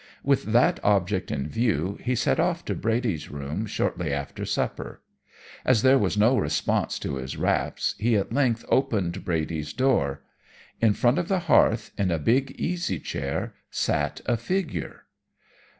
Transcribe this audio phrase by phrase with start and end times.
[0.23, 4.99] With that object in view he set off to Brady's room shortly after supper.
[5.63, 10.23] As there was no response to his raps, he at length opened Brady's door.
[10.81, 15.03] In front of the hearth in a big easy chair sat a figure.